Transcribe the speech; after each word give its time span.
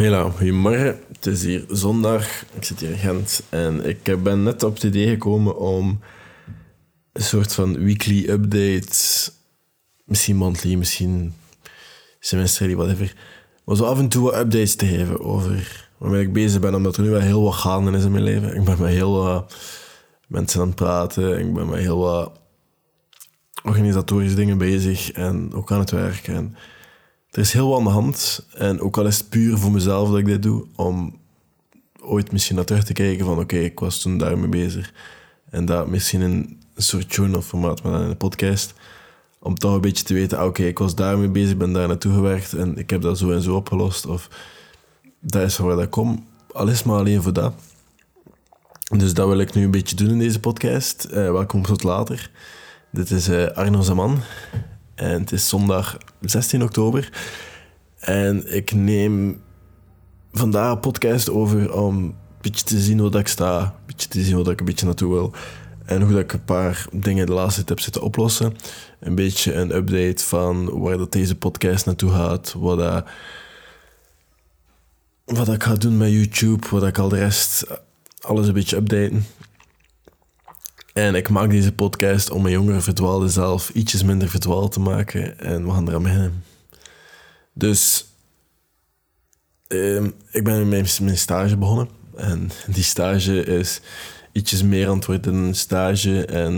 Hela, 0.00 0.30
goedemorgen. 0.30 1.00
Het 1.12 1.26
is 1.26 1.42
hier 1.42 1.64
zondag. 1.68 2.44
Ik 2.54 2.64
zit 2.64 2.80
hier 2.80 2.90
in 2.90 2.98
Gent. 2.98 3.42
En 3.48 3.88
ik 3.88 4.22
ben 4.22 4.42
net 4.42 4.62
op 4.62 4.74
het 4.74 4.82
idee 4.82 5.08
gekomen 5.08 5.58
om 5.58 6.00
een 7.12 7.22
soort 7.22 7.54
van 7.54 7.84
weekly 7.84 8.28
update, 8.28 9.30
misschien 10.04 10.36
monthly, 10.36 10.74
misschien 10.74 11.34
semesterly, 12.20 12.74
whatever. 12.74 13.14
Maar 13.64 13.76
zo 13.76 13.84
af 13.84 13.98
en 13.98 14.08
toe 14.08 14.22
wat 14.22 14.34
updates 14.34 14.74
te 14.74 14.86
geven 14.86 15.20
over 15.20 15.88
waarmee 15.98 16.22
ik 16.22 16.32
bezig 16.32 16.60
ben, 16.60 16.74
omdat 16.74 16.96
er 16.96 17.02
nu 17.02 17.10
wel 17.10 17.20
heel 17.20 17.42
wat 17.42 17.54
gaande 17.54 17.98
is 17.98 18.04
in 18.04 18.12
mijn 18.12 18.24
leven. 18.24 18.54
Ik 18.54 18.64
ben 18.64 18.80
met 18.80 18.90
heel 18.90 19.12
wat 19.12 19.54
mensen 20.26 20.60
aan 20.60 20.66
het 20.66 20.76
praten. 20.76 21.38
Ik 21.38 21.54
ben 21.54 21.68
met 21.68 21.78
heel 21.78 21.98
wat 21.98 22.40
organisatorische 23.62 24.36
dingen 24.36 24.58
bezig 24.58 25.12
en 25.12 25.52
ook 25.54 25.72
aan 25.72 25.80
het 25.80 25.90
werken. 25.90 26.34
En 26.34 26.56
er 27.30 27.38
is 27.38 27.52
heel 27.52 27.68
wat 27.68 27.78
aan 27.78 27.84
de 27.84 27.90
hand. 27.90 28.46
En 28.54 28.80
ook 28.80 28.98
al 28.98 29.06
is 29.06 29.18
het 29.18 29.28
puur 29.28 29.58
voor 29.58 29.70
mezelf 29.70 30.08
dat 30.08 30.18
ik 30.18 30.24
dit 30.24 30.42
doe, 30.42 30.66
om 30.76 31.18
ooit 32.00 32.32
misschien 32.32 32.56
naar 32.56 32.64
terug 32.64 32.84
te 32.84 32.92
kijken 32.92 33.24
van 33.24 33.38
oké, 33.38 33.56
ik 33.56 33.80
was 33.80 34.00
toen 34.00 34.18
daarmee 34.18 34.48
bezig. 34.48 34.92
En 35.50 35.64
dat 35.64 35.88
misschien 35.88 36.20
in 36.20 36.58
een 36.74 36.82
soort 36.82 37.14
journal 37.14 37.42
formaat, 37.42 37.82
maar 37.82 37.92
dan 37.92 38.02
in 38.02 38.10
een 38.10 38.16
podcast. 38.16 38.74
Om 39.38 39.58
toch 39.58 39.74
een 39.74 39.80
beetje 39.80 40.04
te 40.04 40.14
weten, 40.14 40.38
ah, 40.38 40.46
oké, 40.46 40.62
ik 40.62 40.78
was 40.78 40.94
daarmee 40.94 41.28
bezig, 41.28 41.56
ben 41.56 41.72
daar 41.72 41.88
naartoe 41.88 42.12
gewerkt 42.12 42.52
en 42.52 42.78
ik 42.78 42.90
heb 42.90 43.00
dat 43.00 43.18
zo 43.18 43.30
en 43.30 43.42
zo 43.42 43.54
opgelost. 43.54 44.06
Of 44.06 44.28
dat 45.20 45.42
is 45.42 45.54
van 45.54 45.66
waar 45.66 45.76
dat 45.76 45.88
kom. 45.88 46.26
Al 46.52 46.68
is 46.68 46.82
maar 46.82 46.98
alleen 46.98 47.22
voor 47.22 47.32
dat. 47.32 47.52
Dus 48.96 49.14
dat 49.14 49.28
wil 49.28 49.38
ik 49.38 49.54
nu 49.54 49.64
een 49.64 49.70
beetje 49.70 49.96
doen 49.96 50.08
in 50.08 50.18
deze 50.18 50.40
podcast. 50.40 51.06
Uh, 51.10 51.14
welkom 51.14 51.62
tot 51.62 51.82
later. 51.82 52.30
Dit 52.90 53.10
is 53.10 53.28
uh, 53.28 53.46
Arno 53.46 53.80
Zaman. 53.80 54.20
En 54.94 55.20
het 55.20 55.32
is 55.32 55.48
zondag 55.48 55.98
16 56.20 56.62
oktober. 56.62 57.12
En 57.98 58.54
ik 58.54 58.72
neem 58.72 59.42
vandaag 60.32 60.72
een 60.72 60.80
podcast 60.80 61.30
over 61.30 61.72
om 61.72 61.96
een 61.96 62.14
beetje 62.40 62.64
te 62.64 62.80
zien 62.80 62.98
hoe 62.98 63.10
dat 63.10 63.20
ik 63.20 63.28
sta. 63.28 63.60
Een 63.60 63.86
beetje 63.86 64.08
te 64.08 64.22
zien 64.22 64.34
hoe 64.34 64.50
ik 64.50 64.60
een 64.60 64.66
beetje 64.66 64.86
naartoe 64.86 65.12
wil. 65.12 65.32
En 65.84 66.02
hoe 66.02 66.12
dat 66.12 66.20
ik 66.20 66.32
een 66.32 66.44
paar 66.44 66.86
dingen 66.92 67.26
de 67.26 67.32
laatste 67.32 67.56
tijd 67.56 67.68
heb 67.68 67.80
zitten 67.80 68.02
oplossen. 68.02 68.56
Een 69.00 69.14
beetje 69.14 69.54
een 69.54 69.74
update 69.74 70.24
van 70.24 70.80
waar 70.80 70.98
dat 70.98 71.12
deze 71.12 71.36
podcast 71.36 71.86
naartoe 71.86 72.10
gaat. 72.10 72.54
Wat, 72.58 72.78
dat, 72.78 73.04
wat 75.24 75.48
ik 75.48 75.62
ga 75.62 75.74
doen 75.74 75.96
met 75.96 76.10
YouTube. 76.10 76.66
Wat 76.70 76.86
ik 76.86 76.98
al 76.98 77.08
de 77.08 77.16
rest... 77.16 77.66
Alles 78.20 78.46
een 78.46 78.54
beetje 78.54 78.76
updaten. 78.76 79.26
En 80.92 81.14
ik 81.14 81.28
maak 81.28 81.50
deze 81.50 81.72
podcast 81.72 82.30
om 82.30 82.42
mijn 82.42 82.54
jongere 82.54 82.80
verdwaalde 82.80 83.28
zelf 83.28 83.70
ietsjes 83.70 84.02
minder 84.02 84.28
verdwaald 84.28 84.72
te 84.72 84.80
maken. 84.80 85.38
En 85.38 85.64
we 85.64 85.70
gaan 85.70 85.88
eraan 85.88 86.02
beginnen. 86.02 86.44
Dus 87.52 88.06
ehm, 89.66 90.10
ik 90.30 90.44
ben 90.44 90.68
met 90.68 91.00
mijn, 91.00 91.18
stage 91.18 91.56
begonnen. 91.56 91.88
En 92.16 92.50
die 92.66 92.82
stage 92.82 93.44
is 93.44 93.80
ietsjes 94.32 94.62
meer 94.62 94.88
antwoord 94.88 95.24
dan 95.24 95.34
een 95.34 95.54
stage. 95.54 96.24
En 96.24 96.54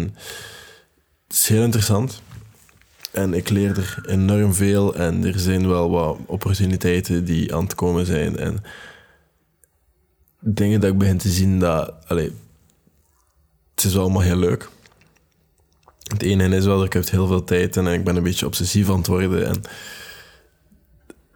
het 1.26 1.36
is 1.36 1.48
heel 1.48 1.62
interessant. 1.62 2.22
En 3.10 3.34
ik 3.34 3.48
leer 3.48 3.78
er 3.78 4.02
enorm 4.06 4.54
veel. 4.54 4.94
En 4.94 5.24
er 5.24 5.38
zijn 5.38 5.68
wel 5.68 5.90
wat 5.90 6.18
opportuniteiten 6.26 7.24
die 7.24 7.54
aan 7.54 7.64
het 7.64 7.74
komen 7.74 8.06
zijn. 8.06 8.38
En 8.38 8.64
dingen 10.40 10.80
dat 10.80 10.92
ik 10.92 10.98
begin 10.98 11.18
te 11.18 11.28
zien 11.28 11.58
dat... 11.58 11.94
Allez, 12.06 12.30
het 13.74 13.84
is 13.84 13.98
allemaal 13.98 14.22
heel 14.22 14.36
leuk. 14.36 14.68
Het 16.02 16.22
ene 16.22 16.56
is 16.56 16.64
wel 16.64 16.76
dat 16.76 16.86
ik 16.86 16.92
heb 16.92 17.08
heel 17.08 17.26
veel 17.26 17.44
tijd 17.44 17.76
en 17.76 17.86
ik 17.86 18.04
ben 18.04 18.16
een 18.16 18.22
beetje 18.22 18.46
obsessief 18.46 18.90
aan 18.90 18.96
het 18.96 19.06
worden. 19.06 19.46
En 19.46 19.62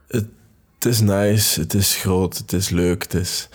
het, 0.08 0.84
is 0.84 1.00
nice, 1.00 1.60
het 1.60 1.74
is 1.74 1.96
groot, 1.96 2.36
het 2.36 2.52
is 2.52 2.68
leuk, 2.68 3.02
het 3.02 3.14
is... 3.14 3.48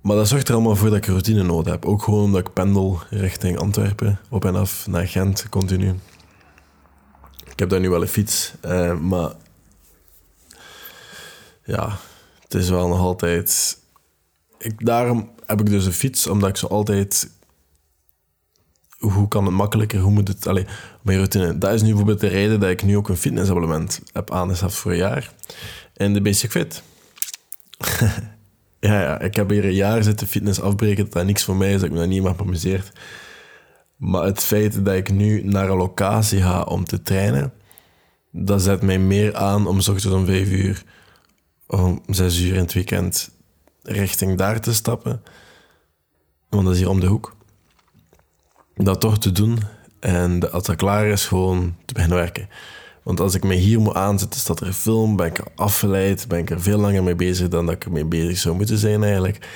Maar 0.00 0.16
dat 0.16 0.28
zorgt 0.28 0.48
er 0.48 0.54
allemaal 0.54 0.76
voor 0.76 0.88
dat 0.88 0.98
ik 0.98 1.06
routine 1.06 1.42
nodig 1.42 1.72
heb. 1.72 1.84
Ook 1.84 2.02
gewoon 2.02 2.24
omdat 2.24 2.46
ik 2.46 2.52
pendel 2.52 3.00
richting 3.10 3.58
Antwerpen, 3.58 4.20
op 4.30 4.44
en 4.44 4.54
af 4.54 4.86
naar 4.86 5.08
Gent, 5.08 5.48
continu. 5.48 5.94
Ik 7.50 7.58
heb 7.58 7.68
daar 7.68 7.80
nu 7.80 7.90
wel 7.90 8.02
een 8.02 8.08
fiets, 8.08 8.52
eh, 8.60 8.98
maar 8.98 9.32
ja, 11.64 11.98
het 12.42 12.54
is 12.54 12.68
wel 12.68 12.88
nog 12.88 12.98
altijd. 12.98 13.78
Ik, 14.58 14.86
daarom 14.86 15.30
heb 15.46 15.60
ik 15.60 15.66
dus 15.66 15.86
een 15.86 15.92
fiets, 15.92 16.26
omdat 16.26 16.48
ik 16.48 16.56
zo 16.56 16.66
altijd 16.66 17.30
hoe 19.10 19.28
kan 19.28 19.44
het 19.44 19.54
makkelijker? 19.54 20.00
Hoe 20.00 20.12
moet 20.12 20.28
het... 20.28 20.46
Allee, 20.46 20.66
mijn 21.02 21.18
routine. 21.18 21.58
Dat 21.58 21.72
is 21.72 21.80
nu 21.80 21.88
bijvoorbeeld 21.88 22.20
de 22.20 22.26
reden 22.26 22.60
dat 22.60 22.70
ik 22.70 22.82
nu 22.82 22.96
ook 22.96 23.08
een 23.08 23.16
fitnessabonnement 23.16 24.00
heb 24.12 24.30
aangeschaft 24.30 24.74
voor 24.74 24.90
een 24.90 24.96
jaar. 24.96 25.32
En 25.94 26.12
de 26.12 26.20
Basic 26.20 26.50
Fit. 26.50 26.82
ja, 28.80 29.00
ja, 29.00 29.20
ik 29.20 29.34
heb 29.34 29.50
hier 29.50 29.64
een 29.64 29.74
jaar 29.74 30.02
zitten 30.02 30.26
fitness 30.26 30.60
afbreken. 30.60 31.04
Dat 31.04 31.12
dat 31.12 31.24
niks 31.24 31.44
voor 31.44 31.56
mij 31.56 31.68
is, 31.68 31.74
dat 31.74 31.84
ik 31.84 31.90
me 31.90 31.98
daar 31.98 32.06
niet 32.06 32.22
meer 32.22 32.34
amuseerd. 32.36 32.92
Maar 33.96 34.24
het 34.24 34.40
feit 34.40 34.84
dat 34.84 34.94
ik 34.94 35.10
nu 35.10 35.42
naar 35.44 35.68
een 35.68 35.76
locatie 35.76 36.42
ga 36.42 36.62
om 36.62 36.84
te 36.84 37.02
trainen, 37.02 37.52
dat 38.30 38.62
zet 38.62 38.82
mij 38.82 38.98
meer 38.98 39.34
aan 39.36 39.66
om 39.66 39.76
ochtends 39.76 40.06
om 40.06 40.26
vijf 40.26 40.50
uur, 40.50 40.84
om 41.66 42.02
zes 42.06 42.40
uur 42.40 42.54
in 42.54 42.60
het 42.60 42.72
weekend 42.72 43.30
richting 43.82 44.38
daar 44.38 44.60
te 44.60 44.74
stappen. 44.74 45.22
Want 46.48 46.64
dat 46.64 46.72
is 46.72 46.78
hier 46.78 46.88
om 46.88 47.00
de 47.00 47.06
hoek 47.06 47.36
dat 48.74 49.00
toch 49.00 49.18
te 49.18 49.32
doen. 49.32 49.58
En 50.00 50.52
als 50.52 50.62
dat 50.62 50.76
klaar 50.76 51.06
is, 51.06 51.26
gewoon 51.26 51.74
te 51.84 51.94
beginnen 51.94 52.18
werken. 52.18 52.48
Want 53.02 53.20
als 53.20 53.34
ik 53.34 53.44
me 53.44 53.54
hier 53.54 53.80
moet 53.80 53.94
aanzetten, 53.94 54.40
staat 54.40 54.60
er 54.60 54.66
een 54.66 54.74
film, 54.74 55.16
ben 55.16 55.26
ik 55.26 55.42
afgeleid, 55.54 56.28
ben 56.28 56.38
ik 56.38 56.50
er 56.50 56.60
veel 56.60 56.78
langer 56.78 57.02
mee 57.02 57.14
bezig 57.14 57.48
dan 57.48 57.66
dat 57.66 57.74
ik 57.74 57.84
ermee 57.84 58.04
bezig 58.04 58.38
zou 58.38 58.56
moeten 58.56 58.78
zijn 58.78 59.02
eigenlijk. 59.02 59.48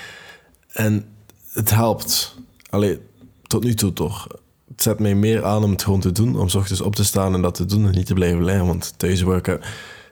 En 0.73 1.05
het 1.53 1.71
helpt. 1.71 2.37
Allee, 2.71 3.01
tot 3.43 3.65
nu 3.65 3.75
toe 3.75 3.93
toch. 3.93 4.27
Het 4.69 4.83
zet 4.83 4.99
mij 4.99 5.15
meer 5.15 5.45
aan 5.45 5.65
om 5.65 5.71
het 5.71 5.83
gewoon 5.83 6.01
te 6.01 6.13
doen, 6.13 6.39
om 6.39 6.49
s 6.49 6.55
ochtends 6.55 6.81
op 6.81 6.97
te 6.97 7.05
staan 7.05 7.35
en 7.35 7.43
dat 7.43 7.55
te 7.55 7.65
doen 7.65 7.87
en 7.87 7.95
niet 7.95 8.07
te 8.07 8.15
blijven 8.15 8.45
liggen. 8.45 8.67
Want 8.67 8.95
thuiswerken, 8.97 9.61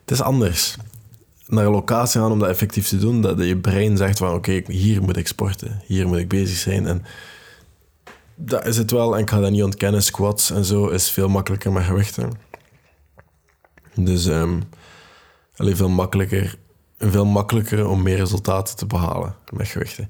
het 0.01 0.11
is 0.11 0.21
anders. 0.21 0.77
Naar 1.47 1.65
een 1.65 1.71
locatie 1.71 2.21
gaan 2.21 2.33
om 2.33 2.39
dat 2.39 2.49
effectief 2.49 2.89
te 2.89 2.99
doen, 2.99 3.23
dat 3.23 3.39
je 3.39 3.57
brein 3.57 3.97
zegt 3.97 4.19
van 4.19 4.35
oké, 4.35 4.63
hier 4.67 5.03
moet 5.03 5.17
ik 5.17 5.27
sporten, 5.27 5.83
hier 5.87 6.07
moet 6.07 6.19
ik 6.19 6.29
bezig 6.29 6.57
zijn. 6.57 6.87
En 6.87 7.05
dat 8.37 8.67
is 8.67 8.77
het 8.77 8.91
wel. 8.91 9.15
En 9.15 9.23
ik 9.23 9.31
ga 9.31 9.41
dat 9.41 9.51
niet 9.51 9.63
ontkennen. 9.63 10.03
Squats 10.03 10.51
en 10.51 10.65
zo 10.65 10.89
is 10.89 11.11
veel 11.11 11.29
makkelijker 11.29 11.73
met 11.73 11.85
gewichten. 11.85 12.33
Dus 13.95 14.25
um, 14.25 14.63
veel 15.55 15.89
makkelijker, 15.89 16.59
veel 16.99 17.25
makkelijker 17.25 17.89
om 17.89 18.03
meer 18.03 18.17
resultaten 18.17 18.77
te 18.77 18.87
behalen 18.87 19.35
met 19.53 19.69
gewichten. 19.69 20.09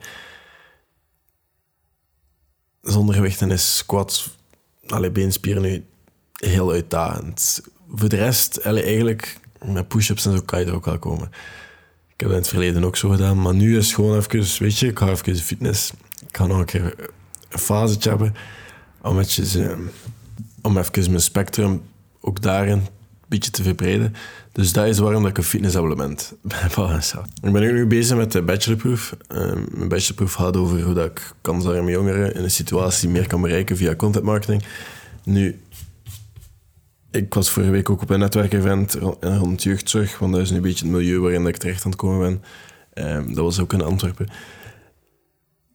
Zonder 2.83 3.15
gewichten 3.15 3.51
is 3.51 3.77
squats, 3.77 4.37
alleen 4.87 5.13
beenspieren 5.13 5.63
nu 5.63 5.85
heel 6.33 6.71
uitdagend. 6.71 7.61
Voor 7.89 8.09
de 8.09 8.17
rest, 8.17 8.57
eigenlijk 8.57 9.39
met 9.65 9.89
push-ups 9.89 10.27
en 10.27 10.37
zo 10.37 10.43
kan 10.43 10.61
je 10.61 10.67
er 10.67 10.75
ook 10.75 10.85
wel 10.85 10.99
komen. 10.99 11.29
Ik 12.09 12.23
heb 12.23 12.29
dat 12.29 12.31
in 12.31 12.37
het 12.37 12.49
verleden 12.49 12.85
ook 12.85 12.97
zo 12.97 13.09
gedaan, 13.09 13.43
maar 13.43 13.55
nu 13.55 13.77
is 13.79 13.95
gewoon 13.95 14.17
even, 14.17 14.65
weet 14.65 14.79
je, 14.79 14.87
ik 14.87 14.99
ga 14.99 15.09
even 15.09 15.37
fitness. 15.37 15.93
Ik 16.29 16.37
ga 16.37 16.47
nog 16.47 16.59
een 16.59 16.65
keer 16.65 16.95
een 17.57 17.63
fase 17.63 17.97
hebben 18.09 18.35
om, 19.03 19.23
om 20.63 20.79
even 20.79 21.11
mijn 21.11 21.21
spectrum 21.21 21.83
ook 22.21 22.43
daarin 22.43 22.79
een 22.79 22.89
beetje 23.29 23.51
te 23.51 23.63
verbreden. 23.63 24.15
Dus 24.53 24.73
dat 24.73 24.87
is 24.87 24.99
waarom 24.99 25.23
dat 25.23 25.31
ik 25.31 25.39
een 25.39 25.45
fitnessabonnement 25.45 26.33
heb 26.49 26.79
aangezet. 26.79 27.21
Ik 27.43 27.53
ben 27.53 27.63
nu 27.63 27.87
bezig 27.87 28.17
met 28.17 28.33
de 28.33 28.43
bachelorproof. 28.43 29.17
Uh, 29.29 29.53
mijn 29.71 29.89
bachelorproof 29.89 30.33
gaat 30.33 30.57
over 30.57 30.83
hoe 30.83 30.95
dat 30.95 31.07
ik 31.07 31.35
kansarme 31.41 31.91
jongeren 31.91 32.35
in 32.35 32.43
een 32.43 32.51
situatie 32.51 33.09
meer 33.09 33.27
kan 33.27 33.41
bereiken 33.41 33.77
via 33.77 33.97
content 33.97 34.25
marketing. 34.25 34.63
Nu, 35.25 35.61
ik 37.11 37.35
was 37.35 37.51
vorige 37.51 37.73
week 37.73 37.91
ook 37.91 38.03
op 38.03 38.11
een 38.11 38.19
netwerkevent 38.19 38.99
rond 39.21 39.63
jeugdzorg, 39.63 40.19
want 40.19 40.33
dat 40.33 40.43
is 40.43 40.51
een 40.51 40.61
beetje 40.61 40.85
het 40.85 40.95
milieu 40.95 41.21
waarin 41.21 41.47
ik 41.47 41.57
terecht 41.57 41.85
aan 41.85 41.91
het 41.91 42.01
komen 42.01 42.41
ben. 42.95 43.07
Um, 43.17 43.35
dat 43.35 43.45
was 43.45 43.61
ook 43.61 43.73
in 43.73 43.83
Antwerpen. 43.83 44.29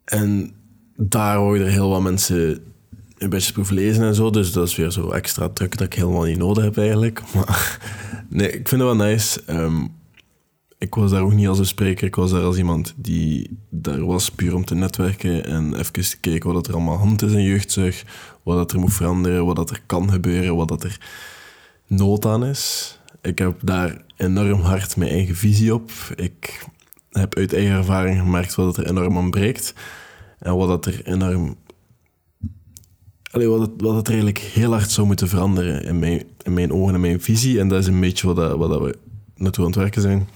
En 0.06 0.54
daar 0.96 1.36
hoor 1.36 1.58
je 1.58 1.64
er 1.64 1.70
heel 1.70 1.90
wat 1.90 2.02
mensen 2.02 2.60
een 3.18 3.30
beetje 3.30 3.54
proef 3.54 3.70
lezen 3.70 4.04
en 4.04 4.16
zo. 4.16 4.30
Dus 4.30 4.52
dat 4.52 4.68
is 4.68 4.76
weer 4.76 4.92
zo 4.92 5.10
extra 5.10 5.50
druk 5.50 5.78
dat 5.78 5.88
ik 5.88 5.94
helemaal 5.94 6.24
niet 6.24 6.38
nodig 6.38 6.64
heb 6.64 6.78
eigenlijk. 6.78 7.22
Maar 7.34 7.80
nee, 8.30 8.48
ik 8.48 8.68
vind 8.68 8.82
het 8.82 8.98
wel 8.98 9.08
nice. 9.08 9.42
Ehm, 9.46 9.86
ik 10.78 10.96
was 10.96 11.12
daar 11.12 11.22
ook 11.22 11.34
niet 11.34 11.48
als 11.48 11.60
een 11.60 11.66
spreker. 11.66 12.08
Ik 12.08 12.16
was 12.16 12.32
daar 12.32 12.44
als 12.44 12.58
iemand 12.58 12.94
die 12.98 13.58
daar 13.70 14.06
was 14.06 14.32
puur 14.32 14.56
om 14.56 14.66
te 14.66 14.76
netwerken 14.76 15.46
en 15.46 15.76
even 15.76 15.94
te 15.94 16.20
kijken 16.20 16.54
wat 16.54 16.68
er 16.68 16.74
allemaal 16.74 16.98
hand 16.98 17.22
is 17.22 17.32
in 17.32 17.44
jeugdzorg. 17.44 18.04
Wat 18.44 18.58
dat 18.58 18.72
er 18.72 18.80
moet 18.80 18.94
veranderen, 18.94 19.46
wat 19.46 19.56
dat 19.56 19.70
er 19.70 19.82
kan 19.86 20.12
gebeuren, 20.12 20.56
wat 20.56 20.68
dat 20.68 20.84
er 20.84 20.98
nood 21.88 22.26
aan 22.26 22.46
is. 22.46 22.98
Ik 23.22 23.38
heb 23.38 23.60
daar 23.64 24.02
enorm 24.18 24.62
hard 24.62 24.98
mijn 24.98 25.12
eigen 25.12 25.36
visie 25.36 25.74
op. 25.74 25.92
Ik 26.16 26.66
heb 27.12 27.36
uit 27.36 27.54
eigen 27.54 27.76
ervaring 27.76 28.20
gemerkt 28.20 28.56
wat 28.56 28.78
er 28.78 28.88
enorm 28.88 29.18
aan 29.18 29.30
breekt. 29.30 29.74
En 30.42 30.56
wat 30.56 30.68
dat 30.68 30.86
er 30.86 31.06
enorm... 31.06 31.56
Allee, 33.32 33.48
wat, 33.48 33.60
het, 33.60 33.70
wat 33.78 33.96
het 33.96 34.08
eigenlijk 34.08 34.38
heel 34.38 34.72
hard 34.72 34.92
zou 34.92 35.08
moeten 35.08 35.28
veranderen 35.28 35.84
in 35.84 36.00
mijn, 36.00 36.24
in 36.44 36.54
mijn 36.54 36.74
ogen 36.74 36.94
en 36.94 37.02
mijn 37.02 37.22
visie. 37.22 37.60
En 37.60 37.68
dat 37.68 37.80
is 37.80 37.88
een 37.88 38.00
beetje 38.00 38.28
wat, 38.28 38.36
dat, 38.36 38.58
wat 38.58 38.70
dat 38.70 38.82
we 38.82 38.98
naartoe 39.36 39.64
aan 39.66 39.72
het 39.72 39.80
werken 39.80 40.02
zijn. 40.02 40.28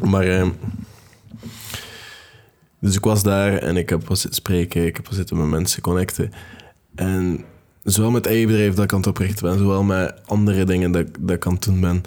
Maar... 0.00 0.24
eh, 0.24 0.48
dus 2.80 2.96
ik 2.96 3.04
was 3.04 3.22
daar 3.22 3.52
en 3.52 3.76
ik 3.76 3.88
heb 3.88 4.08
wat 4.08 4.18
zitten 4.18 4.40
spreken, 4.40 4.86
ik 4.86 4.96
heb 4.96 5.06
wat 5.06 5.14
zitten 5.14 5.36
met 5.36 5.46
mensen 5.46 5.82
connecten. 5.82 6.32
En 6.94 7.44
zowel 7.82 8.10
met 8.10 8.26
eigen 8.26 8.46
bedrijf 8.46 8.74
dat 8.74 8.84
ik 8.84 8.92
aan 8.92 8.98
het 8.98 9.08
oprichten 9.08 9.48
ben, 9.48 9.58
zowel 9.58 9.82
met 9.82 10.14
andere 10.26 10.64
dingen 10.64 10.92
dat, 10.92 11.06
dat 11.20 11.36
ik 11.36 11.46
aan 11.46 11.52
het 11.52 11.62
doen 11.62 11.80
ben, 11.80 12.02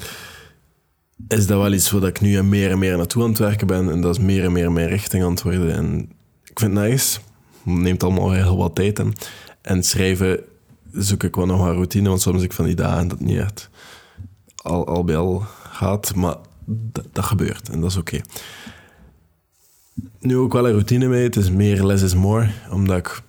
is 1.28 1.46
dat 1.46 1.60
wel 1.60 1.72
iets 1.72 1.90
waar 1.90 2.02
ik 2.02 2.20
nu 2.20 2.42
meer 2.42 2.70
en 2.70 2.78
meer 2.78 2.96
naartoe 2.96 3.22
aan 3.22 3.28
het 3.28 3.38
werken 3.38 3.66
ben. 3.66 3.90
En 3.90 4.00
dat 4.00 4.16
is 4.16 4.24
meer 4.24 4.44
en 4.44 4.52
meer 4.52 4.72
mijn 4.72 4.88
richting 4.88 5.24
aan 5.24 5.30
het 5.30 5.42
worden. 5.42 5.74
En 5.74 6.10
ik 6.54 6.60
vind 6.60 6.76
het 6.76 6.88
nice. 6.88 7.20
Neemt 7.62 8.02
allemaal 8.02 8.32
heel 8.32 8.56
wat 8.56 8.74
tijd 8.74 8.98
in. 8.98 9.14
En 9.60 9.82
schrijven 9.82 10.40
zoek 10.92 11.22
ik 11.22 11.36
wel 11.36 11.46
nog 11.46 11.66
een 11.66 11.74
routine, 11.74 12.08
want 12.08 12.20
soms 12.20 12.42
ik 12.42 12.52
van 12.52 12.64
die 12.64 12.74
dagen 12.74 13.08
dat 13.08 13.20
niet 13.20 13.38
echt 13.38 13.70
al, 14.56 14.86
al 14.86 15.04
bij 15.04 15.16
al 15.16 15.46
gaat. 15.68 16.14
Maar 16.14 16.36
dat, 17.12 17.24
gebeurt 17.24 17.68
en 17.68 17.80
dat 17.80 17.90
is 17.90 17.96
oké. 17.96 18.20
Nu 20.18 20.36
ook 20.36 20.52
wel 20.52 20.66
een 20.66 20.72
routine 20.72 21.08
mee. 21.08 21.22
Het 21.22 21.36
is 21.36 21.50
meer 21.50 21.84
less 21.84 22.02
is 22.02 22.14
more, 22.14 22.50
omdat 22.70 22.96
ik 22.96 23.22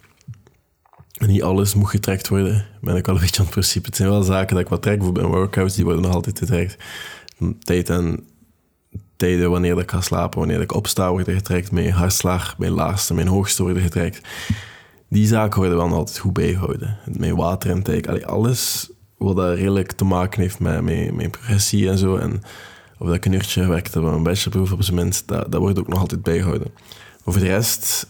niet 1.27 1.43
alles 1.43 1.73
moet 1.73 1.89
getrekt 1.89 2.27
worden. 2.27 2.65
Ben 2.81 2.95
ik 2.95 3.05
wel 3.05 3.15
een 3.15 3.21
beetje 3.21 3.37
aan 3.37 3.45
het 3.45 3.53
principe. 3.53 3.85
Het 3.85 3.95
zijn 3.95 4.09
wel 4.09 4.23
zaken 4.23 4.55
dat 4.55 4.63
ik 4.63 4.69
wat 4.69 4.81
trek. 4.81 4.95
Bijvoorbeeld 4.95 5.27
mijn 5.27 5.39
workouts, 5.39 5.75
die 5.75 5.83
worden 5.83 6.01
nog 6.01 6.13
altijd 6.13 6.39
getrekt. 6.39 6.83
Tijd 7.59 7.89
en 7.89 8.27
tijden 9.15 9.49
wanneer 9.49 9.79
ik 9.79 9.91
ga 9.91 10.01
slapen, 10.01 10.39
wanneer 10.39 10.61
ik 10.61 10.73
opsta, 10.73 11.09
worden 11.11 11.35
getrekt. 11.35 11.71
Mijn 11.71 11.91
hartslag, 11.91 12.57
mijn 12.57 12.71
laagste, 12.71 13.13
mijn 13.13 13.27
hoogste 13.27 13.63
worden 13.63 13.83
getrekt. 13.83 14.21
Die 15.09 15.27
zaken 15.27 15.59
worden 15.59 15.77
wel 15.77 15.91
altijd 15.91 16.17
goed 16.17 16.33
bijgehouden. 16.33 16.97
Mijn 17.17 17.35
waterintake, 17.35 18.09
allee, 18.09 18.25
alles 18.25 18.89
wat 19.17 19.35
dat 19.35 19.55
redelijk 19.55 19.91
te 19.91 20.05
maken 20.05 20.41
heeft 20.41 20.59
met 20.59 20.81
mijn, 20.81 21.15
mijn 21.15 21.29
progressie 21.29 21.89
en 21.89 21.97
zo. 21.97 22.15
En 22.15 22.41
of 22.97 23.07
dat 23.07 23.15
ik 23.15 23.25
een 23.25 23.33
uurtje 23.33 23.63
gewerkt 23.63 23.93
heb 23.93 24.03
mijn 24.03 24.23
bachelorproef 24.23 24.71
op 24.71 24.83
zijn 24.83 24.95
minst, 24.95 25.27
dat, 25.27 25.51
dat 25.51 25.61
wordt 25.61 25.79
ook 25.79 25.87
nog 25.87 25.99
altijd 25.99 26.21
bijgehouden. 26.21 26.71
Voor 27.23 27.33
de 27.33 27.39
rest, 27.39 28.07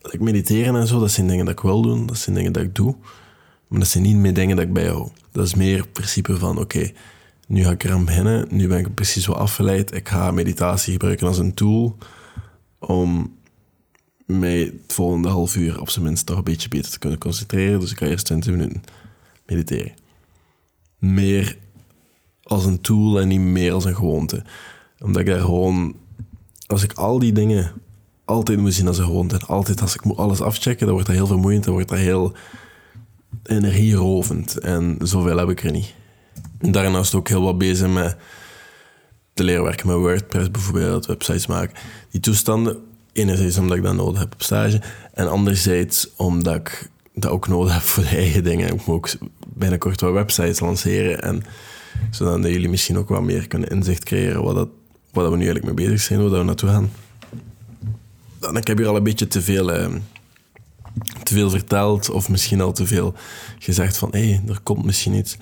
like 0.00 0.22
mediteren 0.22 0.76
en 0.76 0.86
zo, 0.86 1.00
dat 1.00 1.10
zijn 1.10 1.26
dingen 1.26 1.44
dat 1.44 1.54
ik 1.54 1.60
wil 1.60 1.82
doen, 1.82 2.06
dat 2.06 2.18
zijn 2.18 2.36
dingen 2.36 2.52
dat 2.52 2.62
ik 2.62 2.74
doe. 2.74 2.96
Maar 3.68 3.78
dat 3.78 3.88
zijn 3.88 4.04
niet 4.04 4.16
meer 4.16 4.34
dingen 4.34 4.56
dat 4.56 4.64
ik 4.64 4.72
bijhoud. 4.72 5.12
Dat 5.32 5.46
is 5.46 5.54
meer 5.54 5.78
het 5.78 5.92
principe 5.92 6.36
van, 6.36 6.58
oké, 6.58 6.92
nu 7.46 7.64
ga 7.64 7.70
ik 7.70 7.84
eraan 7.84 8.04
beginnen, 8.04 8.46
nu 8.50 8.68
ben 8.68 8.78
ik 8.78 8.94
precies 8.94 9.26
wat 9.26 9.36
afgeleid. 9.36 9.94
Ik 9.94 10.08
ga 10.08 10.30
meditatie 10.30 10.92
gebruiken 10.92 11.26
als 11.26 11.38
een 11.38 11.54
tool 11.54 11.98
om 12.78 13.36
mij 14.26 14.58
het 14.58 14.92
volgende 14.92 15.28
half 15.28 15.56
uur 15.56 15.80
op 15.80 15.90
zijn 15.90 16.04
minst 16.04 16.26
toch 16.26 16.36
een 16.36 16.44
beetje 16.44 16.68
beter 16.68 16.90
te 16.90 16.98
kunnen 16.98 17.18
concentreren. 17.18 17.80
Dus 17.80 17.90
ik 17.90 17.98
ga 17.98 18.06
eerst 18.06 18.24
20 18.24 18.50
minuten 18.50 18.82
mediteren. 19.46 19.92
Meer 20.98 21.58
als 22.42 22.64
een 22.64 22.80
tool 22.80 23.20
en 23.20 23.28
niet 23.28 23.40
meer 23.40 23.72
als 23.72 23.84
een 23.84 23.96
gewoonte. 23.96 24.42
Omdat 24.98 25.20
ik 25.20 25.26
daar 25.26 25.40
gewoon... 25.40 25.94
Als 26.66 26.82
ik 26.82 26.92
al 26.92 27.18
die 27.18 27.32
dingen 27.32 27.72
altijd 28.24 28.58
moet 28.58 28.74
zien 28.74 28.86
als 28.86 28.98
een 28.98 29.04
gewoonte... 29.04 29.34
en 29.34 29.46
altijd 29.46 29.80
als 29.80 29.94
ik 29.94 30.04
moet 30.04 30.16
alles 30.16 30.40
afchecken, 30.40 30.84
dan 30.86 30.94
wordt 30.94 31.06
dat 31.06 31.16
heel 31.16 31.26
vermoeiend. 31.26 31.64
Dan 31.64 31.72
wordt 31.72 31.88
dat 31.88 31.98
heel 31.98 32.32
energierovend. 33.42 34.58
En 34.58 34.96
zoveel 35.02 35.36
heb 35.38 35.48
ik 35.48 35.64
er 35.64 35.72
niet. 35.72 35.94
Daarnaast 36.72 37.14
ook 37.14 37.28
heel 37.28 37.42
wat 37.42 37.58
bezig 37.58 37.88
met 37.88 38.16
te 39.34 39.44
leren 39.44 39.64
werken 39.64 39.86
met 39.86 39.96
WordPress 39.96 40.50
bijvoorbeeld, 40.50 41.06
websites 41.06 41.46
maken. 41.46 41.76
Die 42.10 42.20
toestanden, 42.20 42.82
enerzijds 43.12 43.58
omdat 43.58 43.76
ik 43.76 43.82
dat 43.82 43.94
nodig 43.94 44.18
heb 44.18 44.32
op 44.32 44.42
stage, 44.42 44.80
en 45.12 45.30
anderzijds 45.30 46.08
omdat 46.16 46.54
ik 46.54 46.90
dat 47.14 47.30
ook 47.30 47.48
nodig 47.48 47.72
heb 47.72 47.82
voor 47.82 48.02
de 48.02 48.16
eigen 48.16 48.44
dingen. 48.44 48.66
Ik 48.66 48.86
moet 48.86 48.96
ook 48.96 49.08
binnenkort 49.46 50.00
wat 50.00 50.12
websites 50.12 50.60
lanceren, 50.60 51.22
en 51.22 51.42
zodat 52.10 52.42
jullie 52.44 52.68
misschien 52.68 52.98
ook 52.98 53.08
wat 53.08 53.22
meer 53.22 53.48
kunnen 53.48 53.68
inzicht 53.68 54.04
creëren 54.04 54.42
wat, 54.42 54.54
dat, 54.54 54.68
wat 55.12 55.30
we 55.30 55.36
nu 55.36 55.46
eigenlijk 55.46 55.76
mee 55.76 55.86
bezig 55.86 56.00
zijn, 56.00 56.20
waar 56.20 56.38
we 56.38 56.44
naartoe 56.44 56.68
gaan. 56.68 56.90
Dan, 58.38 58.56
ik 58.56 58.66
heb 58.66 58.78
hier 58.78 58.88
al 58.88 58.96
een 58.96 59.02
beetje 59.02 59.28
te 59.28 59.42
veel, 59.42 59.72
eh, 59.72 59.94
te 61.22 61.34
veel 61.34 61.50
verteld, 61.50 62.10
of 62.10 62.28
misschien 62.28 62.60
al 62.60 62.72
te 62.72 62.86
veel 62.86 63.14
gezegd 63.58 63.96
van 63.96 64.08
hé, 64.12 64.28
hey, 64.28 64.42
er 64.48 64.60
komt 64.62 64.84
misschien 64.84 65.14
iets. 65.14 65.36